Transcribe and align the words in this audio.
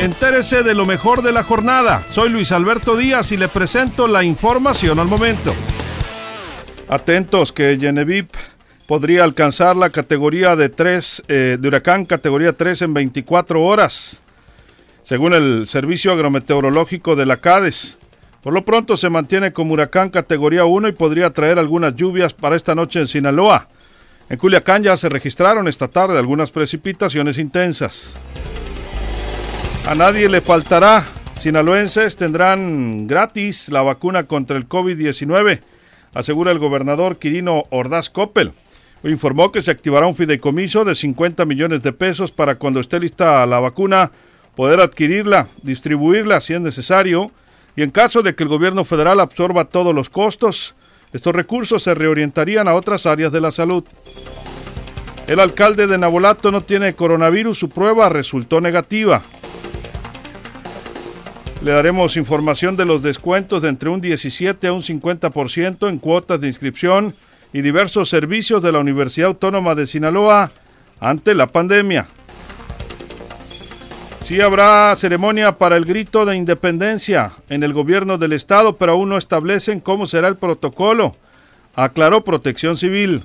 Entérese 0.00 0.64
de 0.64 0.74
lo 0.74 0.86
mejor 0.86 1.22
de 1.22 1.30
la 1.30 1.44
jornada. 1.44 2.04
Soy 2.10 2.28
Luis 2.28 2.50
Alberto 2.50 2.96
Díaz 2.96 3.30
y 3.30 3.36
le 3.36 3.48
presento 3.48 4.08
la 4.08 4.24
información 4.24 4.98
al 4.98 5.06
momento. 5.06 5.54
Atentos 6.88 7.52
que 7.52 7.78
Genevieve 7.78 8.28
podría 8.86 9.22
alcanzar 9.22 9.76
la 9.76 9.90
categoría 9.90 10.56
de 10.56 10.68
3 10.68 11.22
eh, 11.28 11.58
de 11.60 11.68
huracán 11.68 12.06
categoría 12.06 12.52
3 12.52 12.82
en 12.82 12.94
24 12.94 13.62
horas, 13.62 14.20
según 15.04 15.32
el 15.32 15.68
Servicio 15.68 16.10
Agrometeorológico 16.12 17.14
de 17.14 17.26
la 17.26 17.36
CADES. 17.36 17.96
Por 18.42 18.52
lo 18.52 18.64
pronto 18.64 18.96
se 18.96 19.08
mantiene 19.08 19.52
como 19.52 19.74
huracán 19.74 20.10
categoría 20.10 20.64
1 20.64 20.88
y 20.88 20.92
podría 20.92 21.30
traer 21.30 21.58
algunas 21.58 21.94
lluvias 21.94 22.34
para 22.34 22.56
esta 22.56 22.74
noche 22.74 22.98
en 22.98 23.06
Sinaloa. 23.06 23.68
En 24.28 24.38
Culiacán 24.38 24.82
ya 24.82 24.96
se 24.96 25.08
registraron 25.08 25.68
esta 25.68 25.88
tarde 25.88 26.18
algunas 26.18 26.50
precipitaciones 26.50 27.38
intensas. 27.38 28.18
A 29.86 29.94
nadie 29.94 30.30
le 30.30 30.40
faltará. 30.40 31.04
Sinaloenses 31.38 32.16
tendrán 32.16 33.06
gratis 33.06 33.68
la 33.68 33.82
vacuna 33.82 34.24
contra 34.24 34.56
el 34.56 34.66
COVID-19, 34.66 35.60
asegura 36.14 36.52
el 36.52 36.58
gobernador 36.58 37.18
Quirino 37.18 37.64
Ordaz 37.68 38.08
Coppel. 38.08 38.52
Informó 39.02 39.52
que 39.52 39.60
se 39.60 39.70
activará 39.70 40.06
un 40.06 40.16
fideicomiso 40.16 40.86
de 40.86 40.94
50 40.94 41.44
millones 41.44 41.82
de 41.82 41.92
pesos 41.92 42.30
para 42.30 42.54
cuando 42.54 42.80
esté 42.80 42.98
lista 42.98 43.44
la 43.44 43.60
vacuna 43.60 44.10
poder 44.56 44.80
adquirirla, 44.80 45.48
distribuirla 45.62 46.40
si 46.40 46.54
es 46.54 46.62
necesario 46.62 47.30
y 47.76 47.82
en 47.82 47.90
caso 47.90 48.22
de 48.22 48.34
que 48.34 48.44
el 48.44 48.48
gobierno 48.48 48.84
federal 48.84 49.20
absorba 49.20 49.66
todos 49.66 49.94
los 49.94 50.08
costos, 50.08 50.74
estos 51.12 51.34
recursos 51.34 51.82
se 51.82 51.92
reorientarían 51.92 52.68
a 52.68 52.74
otras 52.74 53.04
áreas 53.04 53.32
de 53.32 53.42
la 53.42 53.52
salud. 53.52 53.84
El 55.26 55.40
alcalde 55.40 55.86
de 55.86 55.98
Nabolato 55.98 56.50
no 56.50 56.62
tiene 56.62 56.94
coronavirus, 56.94 57.58
su 57.58 57.68
prueba 57.68 58.08
resultó 58.08 58.62
negativa. 58.62 59.22
Le 61.64 61.70
daremos 61.70 62.18
información 62.18 62.76
de 62.76 62.84
los 62.84 63.00
descuentos 63.00 63.62
de 63.62 63.70
entre 63.70 63.88
un 63.88 64.02
17 64.02 64.66
a 64.66 64.72
un 64.74 64.82
50% 64.82 65.88
en 65.88 65.98
cuotas 65.98 66.38
de 66.38 66.46
inscripción 66.46 67.14
y 67.54 67.62
diversos 67.62 68.10
servicios 68.10 68.62
de 68.62 68.70
la 68.70 68.80
Universidad 68.80 69.28
Autónoma 69.28 69.74
de 69.74 69.86
Sinaloa 69.86 70.50
ante 71.00 71.34
la 71.34 71.46
pandemia. 71.46 72.06
Sí 74.24 74.42
habrá 74.42 74.94
ceremonia 74.96 75.52
para 75.52 75.78
el 75.78 75.86
grito 75.86 76.26
de 76.26 76.36
independencia 76.36 77.32
en 77.48 77.62
el 77.62 77.72
gobierno 77.72 78.18
del 78.18 78.34
estado, 78.34 78.76
pero 78.76 78.92
aún 78.92 79.08
no 79.08 79.16
establecen 79.16 79.80
cómo 79.80 80.06
será 80.06 80.28
el 80.28 80.36
protocolo, 80.36 81.16
aclaró 81.74 82.24
Protección 82.24 82.76
Civil. 82.76 83.22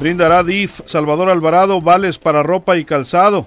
Brindará 0.00 0.42
DIF 0.42 0.80
Salvador 0.86 1.30
Alvarado 1.30 1.80
vales 1.80 2.18
para 2.18 2.42
ropa 2.42 2.76
y 2.76 2.84
calzado. 2.84 3.46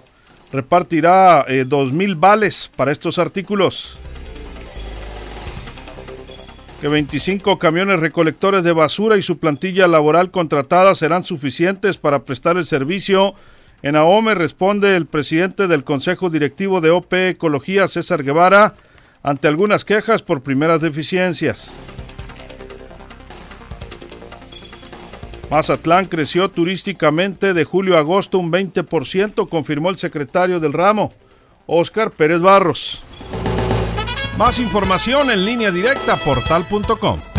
Repartirá 0.52 1.46
eh, 1.48 1.66
dos 1.68 1.92
mil 1.94 2.16
vales 2.16 2.72
para 2.76 2.92
estos 2.92 3.20
artículos. 3.20 3.98
Que 6.82 6.88
25 6.88 7.58
camiones 7.58 8.00
recolectores 8.00 8.64
de 8.64 8.72
basura 8.72 9.18
y 9.18 9.22
su 9.22 9.40
plantilla 9.40 9.88
laboral 9.88 10.32
contratada 10.32 10.94
serán 10.96 11.24
suficientes 11.24 11.98
para 11.98 12.20
prestar 12.20 12.58
el 12.58 12.68
servicio 12.68 13.36
en 13.84 13.96
AOME 13.96 14.34
responde 14.34 14.96
el 14.96 15.06
presidente 15.06 15.68
del 15.68 15.84
Consejo 15.84 16.30
Directivo 16.30 16.82
de 16.82 16.90
OP 16.90 17.14
Ecología, 17.14 17.88
César 17.88 18.24
Guevara, 18.24 18.74
ante 19.22 19.48
algunas 19.48 19.86
quejas 19.86 20.24
por 20.24 20.42
primeras 20.42 20.82
deficiencias. 20.82 21.72
Mazatlán 25.50 26.06
creció 26.06 26.50
turísticamente 26.50 27.54
de 27.54 27.64
julio 27.64 27.96
a 27.96 28.00
agosto 28.00 28.38
un 28.38 28.52
20%, 28.52 29.48
confirmó 29.48 29.90
el 29.90 29.98
secretario 29.98 30.60
del 30.60 30.74
ramo, 30.74 31.14
Óscar 31.66 32.12
Pérez 32.12 32.42
Barros. 32.42 33.02
Más 34.38 34.60
información 34.60 35.32
en 35.32 35.46
línea 35.46 35.72
directa 35.72 36.16
portal.com. 36.18 37.37